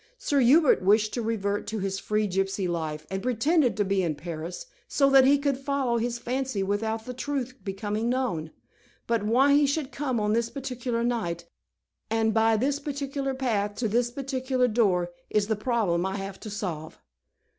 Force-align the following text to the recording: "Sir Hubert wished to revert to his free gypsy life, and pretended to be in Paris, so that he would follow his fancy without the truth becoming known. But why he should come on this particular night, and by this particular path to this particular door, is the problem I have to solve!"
"Sir 0.17 0.39
Hubert 0.39 0.81
wished 0.81 1.13
to 1.13 1.21
revert 1.21 1.67
to 1.67 1.77
his 1.77 1.99
free 1.99 2.27
gypsy 2.27 2.67
life, 2.67 3.05
and 3.11 3.21
pretended 3.21 3.77
to 3.77 3.85
be 3.85 4.01
in 4.01 4.15
Paris, 4.15 4.65
so 4.87 5.11
that 5.11 5.25
he 5.25 5.37
would 5.37 5.59
follow 5.59 5.99
his 5.99 6.17
fancy 6.17 6.63
without 6.63 7.05
the 7.05 7.13
truth 7.13 7.53
becoming 7.63 8.09
known. 8.09 8.49
But 9.05 9.21
why 9.21 9.53
he 9.53 9.67
should 9.67 9.91
come 9.91 10.19
on 10.19 10.33
this 10.33 10.49
particular 10.49 11.03
night, 11.03 11.45
and 12.09 12.33
by 12.33 12.57
this 12.57 12.79
particular 12.79 13.35
path 13.35 13.75
to 13.75 13.87
this 13.87 14.09
particular 14.09 14.67
door, 14.67 15.11
is 15.29 15.45
the 15.45 15.55
problem 15.55 16.03
I 16.03 16.15
have 16.17 16.39
to 16.39 16.49
solve!" 16.49 16.97